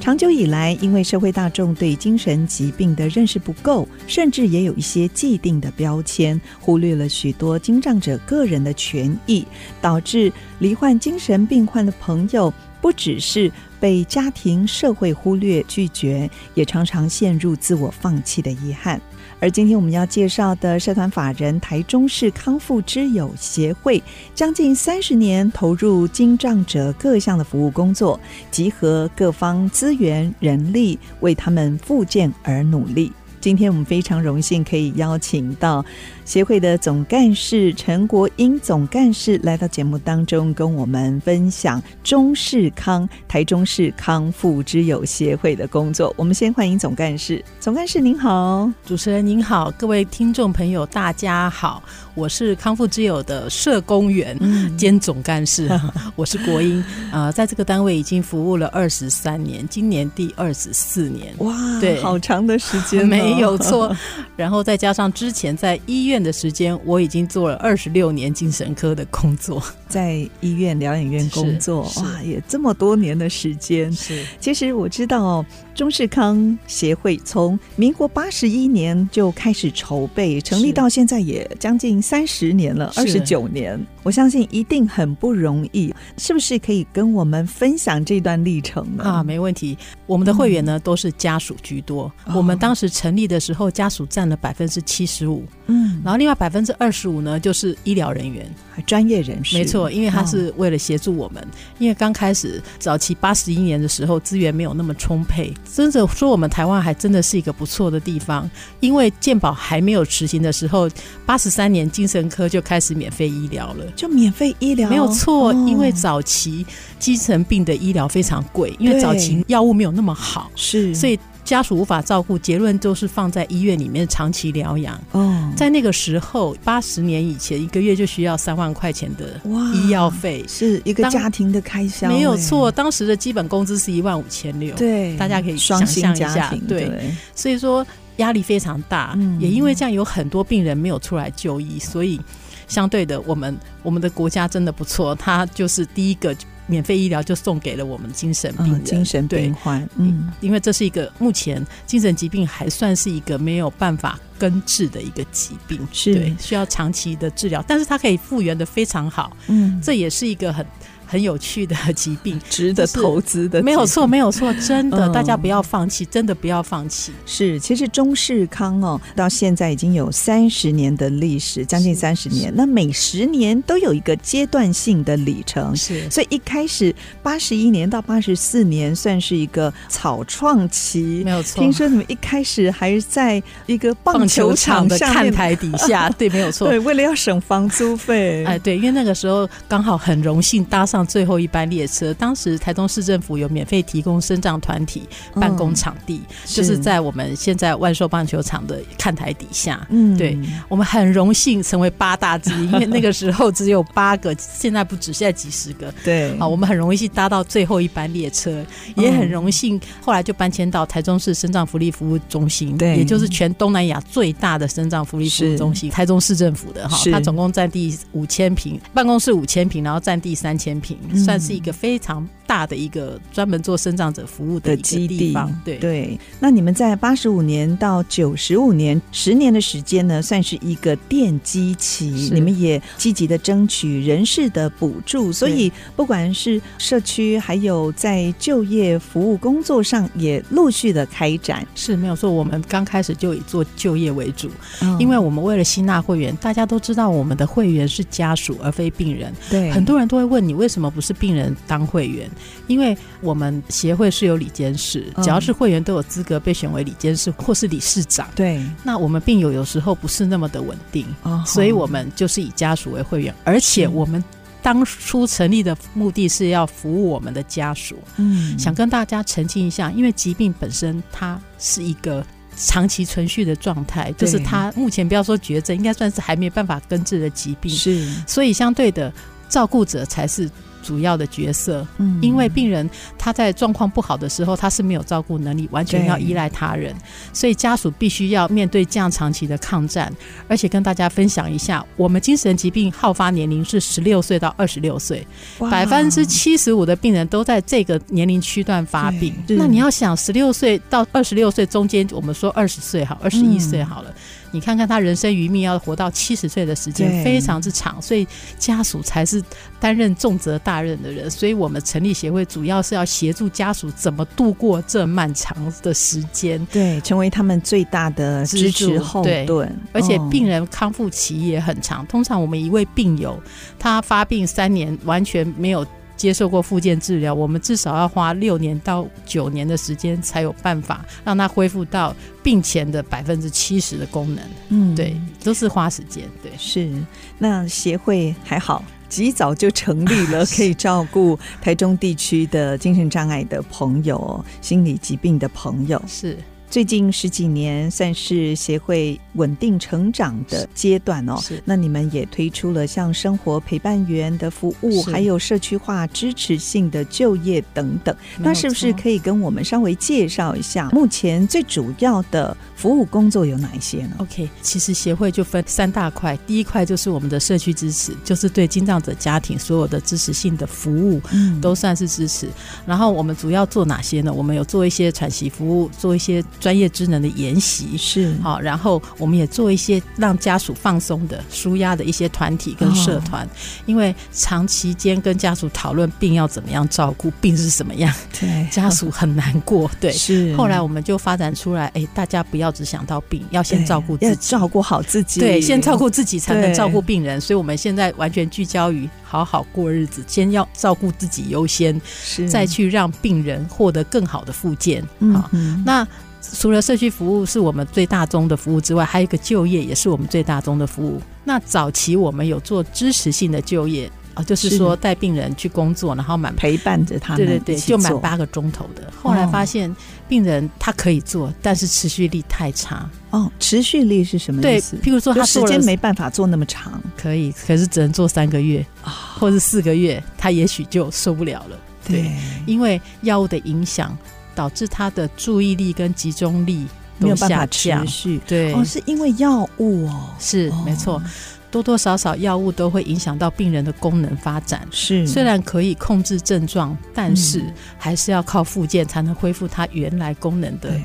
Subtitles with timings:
[0.00, 9.44] 长久以来，因为社会大众对精神疾病的认识不够，甚至也有一些既定的标签，忽略了许多精障者个人的权益，
[9.82, 18.98] 导致罹患精神病患的朋友不只是被家庭、社会忽略、拒绝，也常常陷入自我放弃的遗憾。
[19.40, 24.02] 而今天我们要介绍的社团法人台中市康复之友协会，
[24.34, 28.18] 将近三十年投入精障者各项的服务工作，
[28.50, 33.12] 集合各方资源人力，为他们复健而努力。
[33.40, 35.84] 今天我们非常荣幸可以邀请到
[36.28, 46.12] 协会的总干事陈国英总干事来到节目当中，跟我们分享中视康台中市康复之友协会的工作。
[46.18, 51.82] 我们先欢迎总干事，总干事您好，主持人您好，各位听众朋友大家好，
[52.14, 54.38] 我是康复之友的社工员
[54.76, 56.78] 兼总干事，嗯、 我是国英。
[57.10, 63.96] 啊、呃，在这个单位已经服务了二十三年，今年第二十四年，哇，对，好长的时间， 没有错，
[64.36, 66.17] 然后再加上之前在医院。
[66.22, 73.92] 的时间，我已经做了二十六年精神科的工作， 在医院疗养院工作，哇，也这么多年的时间。
[73.92, 75.46] 是，其实我知道哦，
[75.78, 83.80] 中市康协会从民国八十一年就开始筹备，成立到现在也将近三十年了，二十九年。
[84.02, 89.04] 我相信一定很不容易，是不是可以跟我们分享这段历程呢？
[89.04, 89.78] 啊，没问题。
[90.06, 98.44] 我们的会员呢、嗯、都是家属居多，我们当时成立的时候，家属占了百分之七十五，嗯，然后另外百分之二十五呢就是医疗人员。
[98.86, 101.42] 专业人士，没错，因为他是为了协助我们。
[101.42, 101.48] 哦、
[101.78, 105.52] 因为刚开始早期八十一年的时候，资源没有那么充沛。
[105.72, 108.48] 真的说，我们台湾还真的是一个不错的地方。
[108.80, 110.88] 因为健保还没有实行的时候，
[111.24, 115.50] 八十三年精神科就开始免费医疗了，就免费医疗，没有错。
[115.50, 116.66] 哦、因为早期
[116.98, 121.18] 精神病的医疗非常贵，因为早期药物没有那么好，是，所以。
[121.48, 125.00] 家属无法照顾，结论都是放在医院里面长期疗养。
[125.12, 129.40] 哦，在那个时候，八十年以前，一个月就需要三万块钱的
[129.72, 132.06] 医药费，是一个家庭的开销。
[132.06, 134.76] 没有错，当时的基本工资是一万五千六。
[134.76, 136.54] 对，大家可以想象一下。
[136.68, 137.86] 对，对，所以说
[138.16, 139.14] 压力非常大。
[139.16, 142.20] 嗯，也因为这样，有很多病人没有出来就医，所以
[142.66, 146.36] 相对的，我们我们的国家真的不错，他就是第一个。
[146.68, 156.14] 免费医疗就送给了我们精神病人、精神病患，嗯，因为这是一个目前精神疾病还算是一个没有办法根治的一个疾病，是。
[156.14, 160.64] 对，需要长期的治疗，但是它可以复原的非常好，嗯，这也是一个很。
[161.08, 167.12] 很有趣的疾病， 值得投资的，没有错，没有错，真的，大家不要放弃，真的不要放弃。
[167.24, 172.52] 是，其实中市康哦，到现在已经有三十年的历史，将近三十年。
[172.54, 176.08] 那每十年都有一个阶段性的里程，是。
[176.10, 181.62] 所以一开始八十一年到八十四年算是一个草创期，没有错。
[181.62, 186.68] 听说你们一开始还是在一个棒球场的看台底下，对，没有错。
[186.68, 190.97] 对，为了要省房租费，哎，对，因为那个时候刚好很荣幸搭上。
[191.06, 195.02] 最后一班列车，当时台中市政府有免费提供身障团体
[195.34, 199.86] 办公场地，嗯、就是在我们现在万寿棒球场的看台底下。
[199.90, 200.38] 嗯，对，
[200.68, 205.92] 我们很荣幸成为八大之一，因为那个时候只有八个，现在不止，现在几十个。
[206.04, 208.64] 对，啊，我们很荣幸搭到最后一班列车，
[208.96, 221.16] 也很荣幸后来就搬迁到台中市身障福利服务中心，对，也就是全东南亚最大的身障福利服务中心，台中市政府的哈，它总共占地五千平，办公室五千平，然后占地三千坪。
[221.16, 226.18] 算是一个非常大的一个专门做生长者服务的基地方，对对。
[226.40, 232.06] 那你们在八十五年到九十五年十年的时间呢，算是一个奠基期。
[232.32, 241.66] 你们也积极的争取人事的补助，所以不管是社区还有在就业服务工作上，也陆续的开展。
[241.74, 244.50] 是没有错，我们刚开始就以做就业为主，
[244.98, 249.30] 因为我们为了吸纳会员，大家都知道我们的会员是家属而非病人。
[249.50, 252.26] 对，很多人都会问你为什么不是病人当会员？
[252.66, 258.28] 因为我们协会是有理监事，只要是会员都有资格被选为理监事或是理事长。
[258.34, 261.06] 对，那我们病友有时候不是那么的稳定，
[261.46, 264.22] 所以我们就是以家属为会员，而且我们
[264.62, 267.96] 当初成立的目的是要服务我们的家属。
[268.16, 272.24] 嗯，想跟大家澄清一下，因为疾病本身它是一个
[272.56, 277.72] 长期存续的状态，就是它目前不要说绝症，应该算是还没办法根治的疾病。
[277.72, 279.12] 是，所以相对的
[279.48, 280.50] 照顾者才是。
[280.82, 281.86] 主要的角色。
[281.98, 282.88] 嗯，因为病人
[283.18, 286.94] 他在状况不好的时候，他是没有照顾能力，完全要依赖他人，
[287.32, 290.12] 所以家属必须要面对这样长期的抗战。
[290.48, 295.26] 而且跟大家分享一下，我们精神疾病好发年龄是十六岁到二十六岁，
[295.70, 299.34] 百分之七十五的病人都在这个年龄区段发病。
[299.48, 304.10] 那你要想，十六岁到二十六岁中间，我们说二十岁好，二十一岁好了。
[304.10, 304.14] 嗯
[304.50, 308.26] 你看看他人生余命要活到七十岁的时间非常之长，所以
[308.58, 309.42] 家属才是
[309.78, 311.30] 担任重责大任的人。
[311.30, 319.74] 所以我们成立协会，主要是要协助家属怎么度过这漫长的时间，对，成为他们最大的支持后盾。
[319.92, 323.40] 而且病人康复期也很长，通常我们一位病友
[323.78, 325.86] 他发病三年完全没有。
[326.18, 334.44] 接受过复健治疗，我们至少要花六年到九年的时间，才有办法让他恢复到病前的百分之七十的功能。
[334.68, 336.28] 嗯，对，都是花时间。
[336.42, 336.92] 对，是。
[337.38, 346.02] 那协会还好，及早就成立了， 可以照顾台中地区的精神障碍的朋友、心理疾病的朋友。
[346.06, 346.36] 是。
[346.70, 351.36] 最近十几年算是协会稳定成长的阶段哦。
[351.40, 351.62] 是。
[351.64, 358.14] 那你们也推出了像生活陪伴员的服务，还有社区化支持性的就业等等。
[358.38, 372.46] 那是不是可以跟我们稍微介绍一下目前最主要的服务工作有哪一些呢？OK，其实协会就分三大块，第一块就是我们的社区支持，就是对精障者家庭所有的支持性的服务，嗯，都算是支持。
[372.84, 374.32] 然后我们主要做哪些呢？
[374.32, 376.44] 我们有做一些喘息服务，做一些。
[376.60, 377.96] 专业职能的研习。
[377.96, 378.34] 是。
[378.42, 383.50] 好，然后我们也做一些让家属放松的、舒压的一些团体跟社团，哦、
[383.86, 388.66] 因为长期间跟家属讨论病要怎么样照顾，病是什么样，对。
[388.70, 390.12] 家属很难过， 对。
[390.12, 390.54] 是。
[390.56, 397.40] 后来我们就发展出来，哎，大家不要只想到病，要先照顾自己，照顾好自己，对，先照顾自己才能照顾病人。
[397.40, 402.48] 所以我们现在完全聚焦于好好过日子，先要照顾自己优先，是。
[402.48, 405.02] 再去让病人获得更好的复健。
[405.32, 406.06] 好，嗯、那。
[406.40, 411.20] 除了社区服务是我们最大宗的服务之外，还有一个就业也是我们最大宗的服务。
[411.44, 419.10] 那早期我们有做支持性的就业啊，就是说带病人去工作，然后满陪伴着他们，对对对，就满八个钟头的。
[419.20, 419.94] 后来发现
[420.28, 423.08] 病人他可以做，但是持续力太差。
[423.30, 424.96] 哦，持续力是什么意思？
[424.96, 431.78] 对，譬如说他时间没办法做那么长，可以，可是只能做三个月啊，或是四个月，他也许就受不了了。
[432.06, 432.30] 对，
[432.64, 434.16] 因为药物的影响。
[434.58, 436.84] 导致他的注意力跟集中力
[437.18, 441.22] 没有办法持续，对，哦，是因为药物哦，是没错，
[441.70, 445.24] 多多少少药物都会影响到病人的功能发展，是。
[445.28, 447.62] 虽然可以控制症状，但是
[447.96, 451.00] 还是要靠复健才能恢复他原来功能的。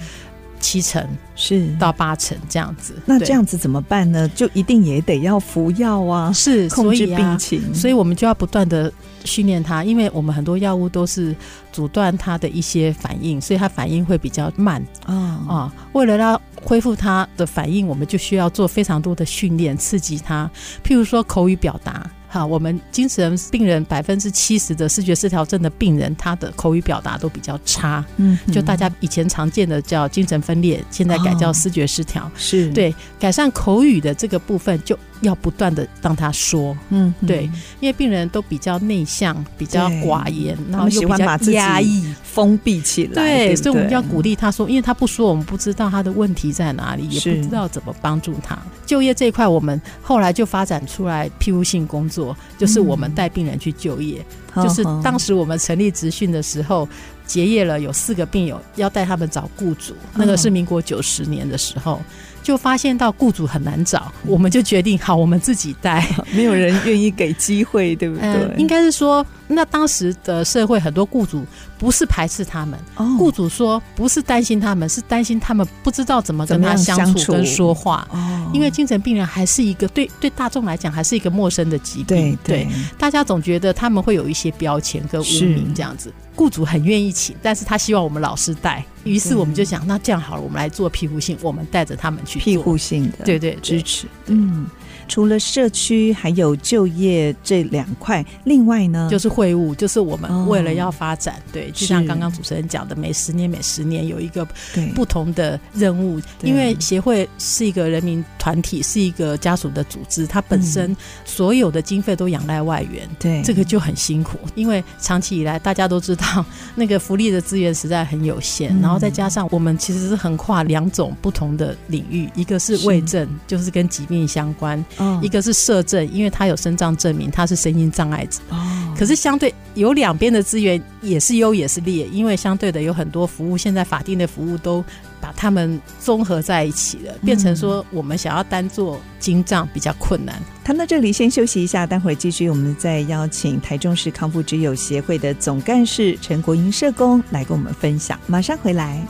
[0.63, 1.05] 七成
[1.35, 4.25] 是到八成这样子，那这样子怎么办呢？
[4.29, 8.91] 就一定也得要服药啊，是控制病情，所以，啊，所以我们就要不断的
[9.25, 11.35] 训练他，因为我们很多药物都是
[11.73, 15.13] 阻断他的一些反应，所以他反应会比较慢啊
[15.47, 15.73] 啊。
[15.91, 20.49] 为了让恢复他的反应，我们就需要做非常多的训练，刺激他，
[20.81, 22.09] 譬如说口语表达。
[22.33, 28.03] 好，我们精神病人百分之七十的视觉失调症的病人，他的口语表达都比较差。
[28.17, 32.31] 嗯，就大家以前常见的叫精神分裂，现在改叫视觉失调。
[32.35, 34.97] 是对改善口语的这个部分就。
[35.23, 37.43] 要不断的让他说，嗯，对，
[37.79, 43.13] 因为病人都比较内向，比较寡言，然后又比较压抑、封闭起来。
[43.13, 48.57] 对，所以我们就要鼓励他说，因为他不说，我们不知道他的问题在哪里，也不知道怎么帮助他。
[48.85, 54.23] 就业这一块，我们后来就发展出来庇护性工作，就是我们带病人去就业。
[54.55, 56.87] 就是当时我们成立职训的时候，
[57.25, 61.99] 结业了有四个病友，要带他们找雇主，那个是民国九十年的时候。
[62.43, 68.23] 就发现到雇主很难找，我们就决定好，我们自己带， 没有人愿意给机会，对不对？
[68.25, 71.45] 嗯，应该是说，那当时的社会很多雇主
[71.77, 78.07] 不是排斥他们，哦，雇主说不是担心他们，是担心他们不知道怎么跟他相处跟说话。
[78.11, 86.11] 哦，因为精神病人还是一个对对大众来讲还是一个陌生的疾病，对，大家总觉得他们会有一些标签跟污名这样子。
[86.35, 94.65] 雇主很愿意请，但是他希望我们老师带，于是我们就想，那这样好了，我们来做庇护性，我们带着他们去庇护性的，对，对对，支持，嗯。
[95.07, 104.47] 除了社区，还有就业这两块，另外呢，就是会务，就是我们为了要发展，哦、对，就像刚刚主持人讲的，每十年每十年有一个
[104.95, 110.95] 不同的任务，因为协会是一个人民团体，是一个家属的组织，它本身
[111.25, 116.45] 所有的经费都仰赖外援，对，这个就很辛苦，因为长期以来大家都知道，
[116.75, 124.83] 那个福利的资源实在很有限，嗯、然后再加上我们其实是横跨两种不同的领域，一个是卫政，就是跟疾病相关。
[125.21, 128.39] 一个是社政，因为他有身障证明，他是身心障碍者。
[128.49, 128.57] 哦，
[128.97, 134.83] 可是相对有两边的资源也是优也是劣，因为相对的有很多服务，现在法定的服务都
[135.19, 140.41] 把他们综合在一起了，变成说我们想要单做精障比较困难。
[140.63, 148.19] 谈到这里，先休息一下，待会儿继续，我们再邀请台中市康复之友协会的总干事陈国英社工来跟我们分享。
[148.27, 149.01] 马上回来。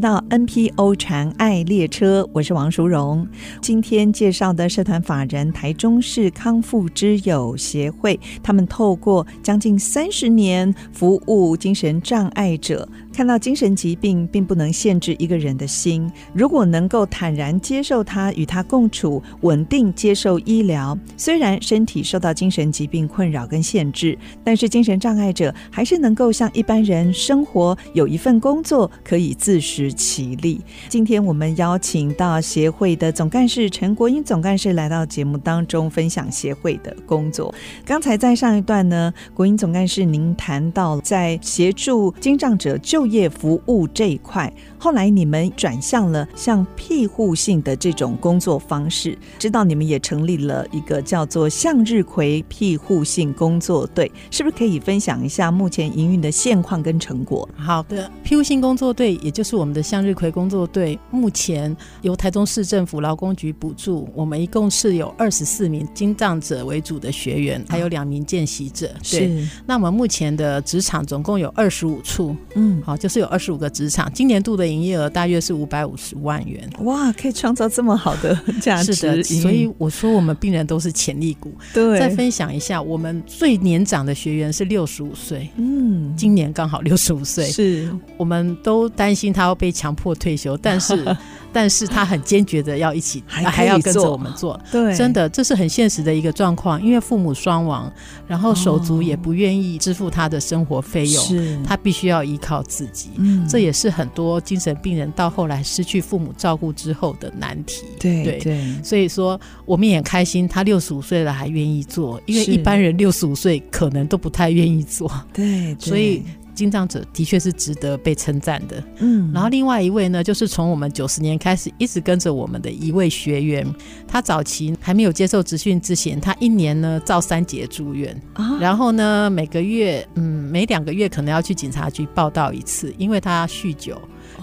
[0.00, 3.26] 到 NPO 传爱列车，我是王淑荣。
[3.60, 12.88] 今天介绍的社团法人台中市康复之友协会，他们透过将近三十年服务精神障碍者。
[13.12, 30.60] 看到精神疾病并不能限制一个人的心，如果能够坦然接受他，与他共处，稳定接受医疗，虽然身体受到精神疾病困扰跟限制，但是精神障碍者还是能够像一般人生活，有一份工作可以自食其力。
[30.88, 37.54] 今天我们邀请到协会的总干事陈国英总干事来到节目当中分享协会的工作。
[37.84, 57.46] 刚才在上一段呢，国英总干事您谈到在协助经障者就业服务这一块，后来你们转向了像庇护性的这种工作方式，知道你们也成立了一个叫做向日葵庇护性工作队，是不是可以分享一下目前营运的现况跟成果？
[57.54, 68.88] 好的，庇护性工作队也就是我们的向日葵工作队，目前由台中市政府劳工局补助，我们一共是有二十四名经障者为主的学员，还有两名见习者。
[69.10, 69.48] 对，是。
[69.66, 72.96] 那我们目前的职场总共有二十五处，嗯，好。
[73.00, 76.68] 就是有二十五个职场，今年度的营业额大约是五百五十万元。
[76.80, 78.94] 哇，可以创造这么好的价值。
[78.94, 81.52] 是的，所以我说我们病人都是潜力股。
[81.74, 87.44] 对，再分享一下，我们最年长的学员是六十五岁，嗯，今年刚好六十五岁。
[87.46, 91.04] 是，我们都担心他要被强迫退休，但是。
[91.52, 94.58] 但是他很坚决的要一起，还还要跟着我们做。
[94.70, 97.92] 对，真的这是很现实的一个状况，因为父母双亡，
[98.26, 103.10] 然后手足也不愿意支付他的生活费用，是他必须要依靠自己。
[103.16, 107.84] 嗯，这也是很多精神病人到后来失去父母照顾之后的难题。
[107.98, 115.10] 对对，对，所以说我们也开心，他六十五岁了还愿意做，因为一般人六十五岁可能都不太愿意做。
[115.32, 116.22] 对，对，所以。
[116.60, 123.66] 精障者的确是值得被称赞的，嗯，然后另外一位呢，就是从我们九十年开始一直跟着我们的一位学员，
[124.06, 133.98] 他早期还没有接受职训之前，他一年呢照三节住院，啊，然后呢每个月，嗯，每两个月可能要去警察局报道一次，因为他酗酒。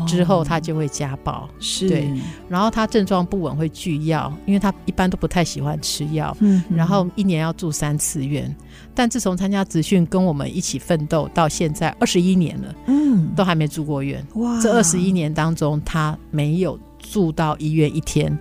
[0.06, 1.88] 之后他就会家暴，是。
[1.88, 2.12] 对，
[2.50, 8.54] 然后他症状不稳会拒药，因为他一般都不太喜欢吃药，嗯，然后一年要住三次院，
[8.94, 18.38] 但自从参加职训跟我们一起奋斗到现在二十一年了，嗯，都还没住过院，哇，这二十一年当中他没有住到医院一天。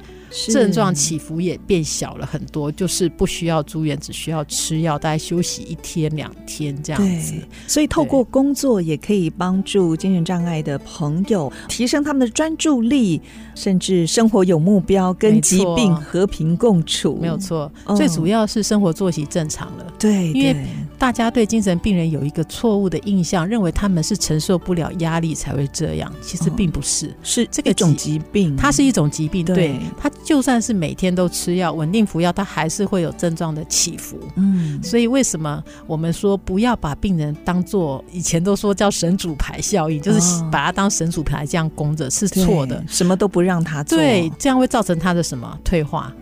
[0.49, 7.35] 症状起伏也变小了很多，就是不需要住院，只需要吃药，大概休息一天两天这样子。
[7.67, 13.21] 所以透过工作也可以帮助精神障碍的朋友提升他们的专注力，
[13.55, 17.19] 甚至生活有目标，跟疾病和平共处。
[17.21, 19.93] 没有错，最主要是生活作息正常了。
[19.99, 20.55] 对，因为
[20.99, 30.11] 大家对精神病人有一个错误的印象，认为他们是承受不了压力才会这样，其实并不是，是这个种疾病，它是一种疾病，对它。
[30.27, 34.19] 就算是每天都吃药，稳定服药，它还是会有症状的起伏。
[34.35, 42.83] 嗯，所以为什么我们说不要把病人当做以前都说叫神主牌效应，就是把它当神主牌这样供着，是错的。
[42.89, 46.13] 什么都不让他做，对，这样会造成他的什么退化？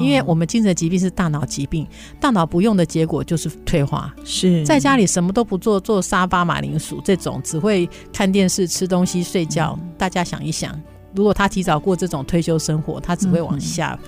[0.00, 1.86] 因为我们精神疾病是大脑疾病，
[2.18, 4.12] 大脑不用的结果就是退化。
[4.24, 9.78] 是在家里什么都不做，做沙发马铃薯这种，只会看电视、吃东西、睡觉。
[9.96, 10.76] 大家想一想。
[11.14, 13.98] 如果他提早过这种退休生活，他只会往下。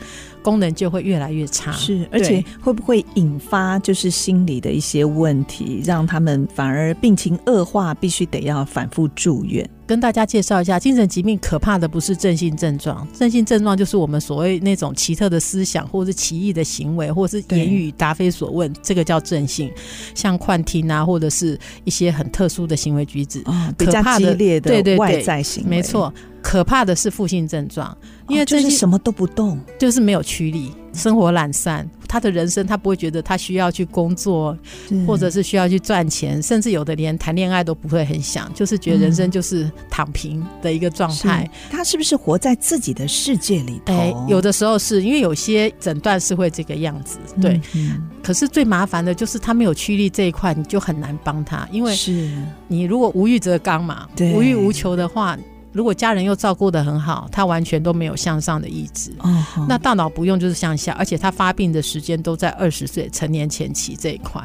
[0.44, 9.68] 嗯功能就会越来越差，是，而且会不会引发就是心理的一些问题，让他们反而病情恶化，必须得要反复住院？
[9.86, 19.72] 跟大家介绍一下，精神疾病可怕的不是正性症状，正性症状就是我们所谓那种奇特的思想，或者是奇异的行为，或者是言语答非所问，这个叫正性，
[20.14, 26.12] 像幻听啊，或者是一些很特殊的行为举止，哦、比较激烈的外在行为，没错。
[26.42, 27.96] 可怕的是负性症状，
[28.28, 30.72] 因为这些、哦、就是什么都不动，就是没有驱力。
[30.94, 34.56] 生活懒散，他的人生他不会觉得他需要去工作，
[35.04, 41.50] 或者是需要去赚钱，甚至有的连谈恋爱都不会很想，就是觉得人生就是躺平的一个状态。
[41.68, 43.92] 他是不是活在自己的世界里头？
[43.92, 47.60] 欸、有的时候是因为有些诊断是会这个样子，对。
[47.74, 52.30] 嗯嗯、可是最麻烦的就是他没有驱力这一块，你就很难帮他，因为是
[52.68, 55.36] 你如果无欲则刚嘛，无欲无求的话。
[55.74, 59.10] 如果家人又照顾的很好，他完全都没有向上的意志。
[59.18, 64.40] 哦、那大脑不用就是向下，而且他发病的时间都在二十岁成年前期这一块。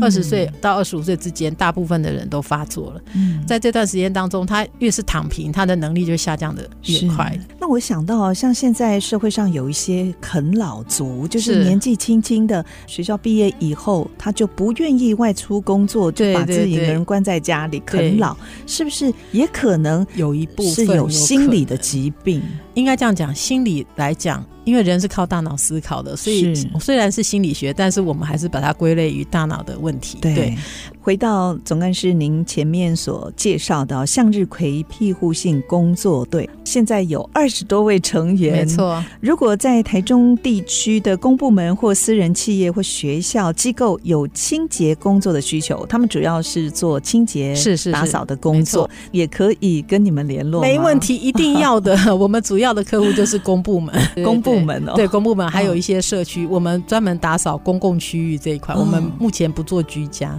[0.00, 3.00] 二十岁到二十五岁之间，大部分的人都发作了。
[3.14, 7.38] 嗯、在这段时间当中，他越是躺平，他的能力就下降的越快。
[7.60, 18.36] 那我想到，像现在社会上有一些啃老族，就是年纪轻轻的，学校毕业以后，他就不愿意外出工作，就把自己一个人关在家里啃老，
[18.66, 20.71] 是不是也可能有一部分？
[20.74, 22.42] 是有心理的疾病，
[22.74, 23.34] 应该这样讲。
[23.34, 24.44] 心理来讲。
[24.64, 30.18] 因为人是靠大脑思考的，所以虽然是心理学，但是我们还是把它归类于大脑的问题。
[30.20, 30.56] 对，对，
[31.00, 38.58] 回到总干事您前面所介绍的向日葵庇护性工作队，现在有二十多位成员。
[38.58, 50.62] 没错，如果在台中地区的公部门或私人企业或学校机构有清洁工作的需求，他们主要是做清洁、是是打扫的工作，也可以跟你们联络。
[50.62, 51.98] 没问题，一定要的。
[52.14, 54.52] 我们主要的客户就是公部门， 公部。
[54.52, 58.74] 部门哦，对公部门还有一些社区，我们专门打扫公共区域这一块。
[58.74, 60.38] 我们目前不做居家，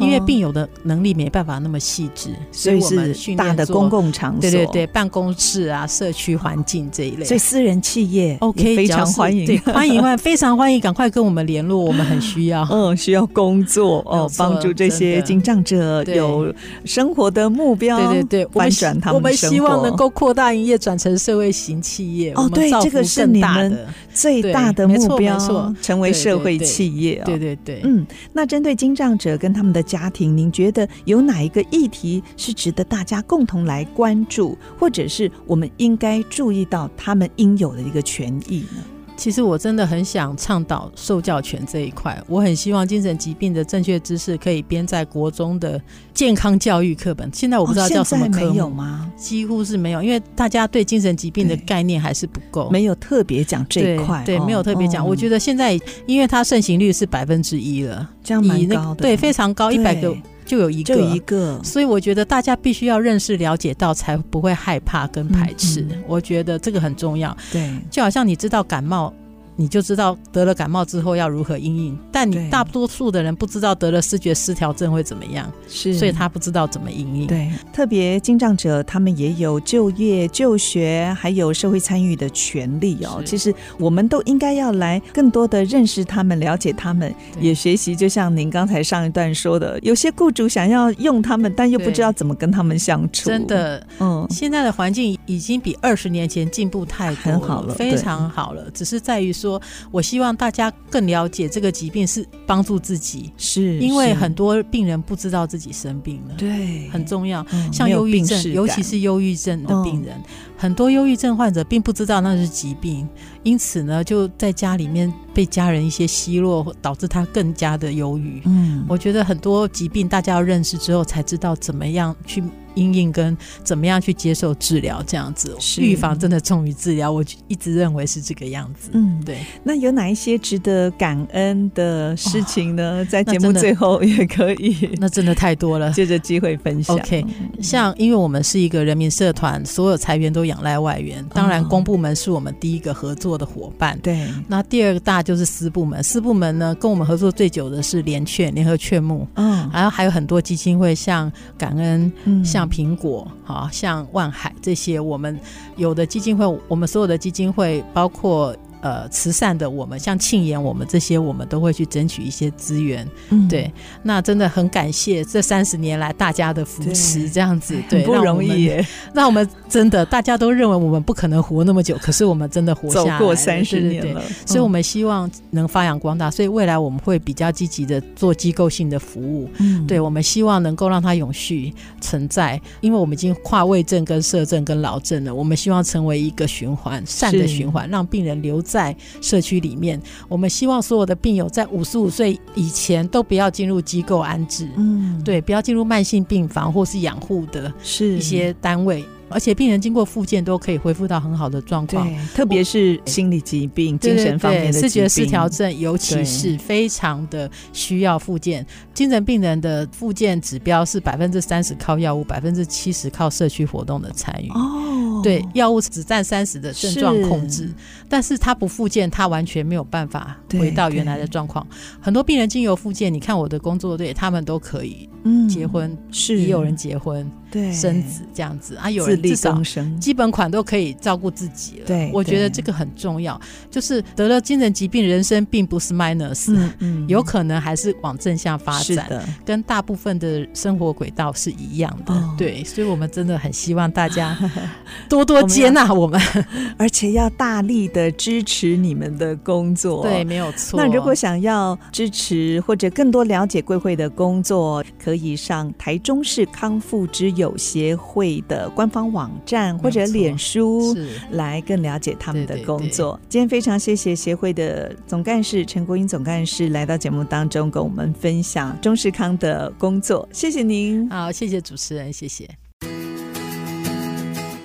[0.00, 7.24] 因为病友的能力没办法那么细致，所以我们训练大的公共场所，对对对，办公室啊、社区环境这一类。
[7.24, 16.52] 所以私人企业 OK 非常欢迎，对欢迎欢迎 非常欢迎，赶快跟我们联络，我们很需要，嗯，需要工作 哦，帮助这些精障者有
[16.84, 22.32] 生活的目标，对对对，翻转他们，我们希望能够扩大营业，转成社会型企业。
[22.32, 23.42] 哦，对，这个是你。
[23.52, 23.78] 们
[24.14, 25.38] 最大的目标，
[25.82, 27.20] 成为社会企业。
[27.24, 38.82] 对对对，嗯，那针对精障者跟他他们的家庭，您觉得有哪一个议题是值得大家共同来关注，或者是我们应该注意到他们应有的一个权益呢？
[39.16, 45.80] 其实我真的很想倡导受教权这一块，我很希望精神疾病的正确知识可以编在国中的
[46.12, 47.30] 健康教育课本。
[47.32, 49.12] 现在我不知道叫什么科目，没有吗？
[49.16, 54.22] 几乎是没有，因为大家对精神疾病的概念还是不够，没有特别讲这一块。
[54.24, 55.04] 对，对，没有特别讲。
[55.04, 60.14] 哦、我觉得现在因为它盛行率是百分之一了，这样蛮高的，对，非常高，一百个
[60.52, 61.58] 就有一个，就一个。
[61.64, 65.80] 所以我觉得大家必须要认识、了解到，才不会害怕跟排斥。
[65.80, 67.34] 嗯嗯、我觉得这个很重要。
[67.50, 69.10] 对，就好像你知道感冒。
[69.54, 77.26] 你就知道得了感冒之后要如何应应，但你大多数的人不知道得了视觉失调症会怎么样，是，所以他不知道怎么应应。
[77.26, 83.22] 对，特别精障者他们也有就业、就学，还有社会参与的权利哦。
[83.26, 87.94] 其实我们都应该要来更多的认识他们、了解他们，也学习。
[87.94, 93.28] 就像您刚才上一段说的，有些雇主想要用他们，但又不知道怎么跟他们相处。
[93.28, 99.30] 真的，嗯，现在的环境已经比二十年前进步太多了，很好了，非常好了，只是在于。
[99.42, 107.44] 说，我希望大家更了解这个疾病是帮助自己，是因为很多病人不知道自己生病了，对，很重要。
[107.50, 110.24] 嗯、像忧郁症，尤其是忧郁症的病人，嗯、
[110.56, 113.08] 很多忧郁症患者并不知道那是疾病，
[113.42, 118.40] 因此呢，就在家里面被家人一些奚落，导致他更加的忧郁。
[118.44, 122.42] 嗯，我觉得很多疾病大家要认识之后，才知道怎么样去。
[122.74, 128.90] 因应跟怎么样去接受治疗，这样子预防真的重于治疗，我一直认为是这个样子。
[128.92, 129.38] 嗯，对。
[129.62, 132.82] 那有哪一些值得感恩的事情呢？
[132.82, 135.92] 哦、在节目最后也可以，那真的太多了。
[135.92, 136.96] 借着机会分享。
[136.96, 137.24] OK，
[137.60, 141.24] 像因为我们是一个人民社团，所有裁员都仰赖外援。
[141.34, 143.98] 当然，公部门是我们第一个合作的伙伴。
[144.02, 144.28] 对、哦。
[144.48, 149.26] 那第二个大就是私部门，私部门呢跟我们合作最久的是联劝联合劝募。
[149.34, 149.70] 嗯。
[149.72, 152.61] 然后还有很多基金会，像感恩，嗯、像。
[152.62, 155.38] 像苹果，啊像万海这些，我们
[155.76, 158.56] 有的基金会，我们所有的基金会，包括。
[158.82, 168.84] 呃，慈善的我们像庆延，我们这些我们都会去争取一些资源，嗯、对，那真的很感谢这三十年来大家的扶持，这样子对，不容易耶。
[169.14, 174.20] 那我们真的大家都认为我们不可能活那么久，可是我们真的活下来， 走过三十年了，对对。
[174.20, 188.60] 对，所以我们希望能发扬光大，所以未来我们会比较积极的做机构性的服务，嗯，对，我们希望能够让它永续存在，因为我们已经跨位政跟社政跟劳政了，我们希望成为一个循环善的循环，让病人留。
[188.72, 199.04] 在社区里面，我们希望所有的病友在五十五岁以前都不要进入机构安置，嗯，对，不要进入慢性病房或是养护的，是一些单位。
[199.34, 202.06] 而且病人经过复健都可以恢复到很好的状况。
[202.34, 208.66] 特别是心理疾病、精神方面的视觉失调症，尤其是非常的需要复健。
[208.92, 214.50] 精神病人的复健指标是百分之三十靠药物，百分之七十靠社区活动的参与。
[214.50, 214.81] 哦，
[215.22, 217.72] 对，药物只占三十的症状控制，
[218.08, 221.66] 但是他不复健，他完全没有办法回到原来的状况。
[222.00, 225.08] 很多病人经由复健，你看我的工作队，他们都可以
[225.48, 227.30] 结婚，嗯、是也有人结婚。
[227.52, 229.56] 对，生子这样子啊，有人至少
[230.00, 231.86] 基本款都可以照顾自己了。
[231.86, 233.38] 对，我觉得这个很重要。
[233.70, 242.14] 就是得了精神疾病，人生并不是 minus，嗯，嗯，有可能还是往正向发展，的跟大部分的生活轨道是一样的。
[242.14, 244.36] 哦、对，所以我们真的很希望大家
[245.08, 250.02] 多多接纳我们，我们而且要大力的支持你们的工作。
[250.02, 250.80] 对，没有错。
[250.82, 260.96] 那如果想要支持或者更多了解贵会的工作，可以上台中市康复之友有协会的官方网站或者脸书
[261.32, 263.18] 来更了解他们的工作。
[263.28, 271.10] 今天非常谢谢协会的总干事陈国英总干事来到节目当中跟我们分享中视康的工作，谢谢您。
[271.10, 272.48] 好，谢谢主持人，谢谢。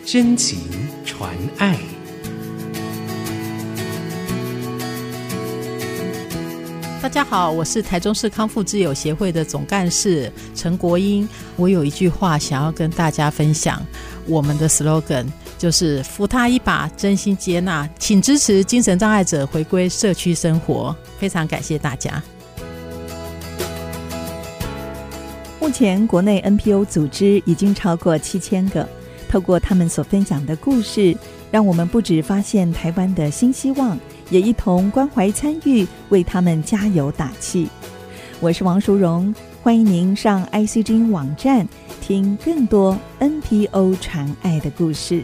[0.06, 0.60] 真情
[1.04, 1.97] 传爱。
[7.00, 11.30] 大家好，我是台中市康复之友协会的总干事陈国英。
[11.56, 13.82] 我有一句话想要跟大家分享，
[14.26, 15.26] 我们的 slogan
[15.60, 20.94] 就是扶他一把，真心接纳，请支持精神障碍者回归社区生活。
[21.20, 22.22] 非常感谢大家。
[25.62, 28.88] 目前国内 NPO 组织已经超过七千个，
[29.30, 31.16] 透过他们所分享的故事，
[31.52, 33.98] 让我们不止发现台湾的新希望。
[34.30, 37.68] 也一同关怀参与，为他们加油打气。
[38.40, 41.68] 我是王淑荣，欢迎您上 ICG 网站
[42.02, 45.24] 听更多 NPO 传爱的故事。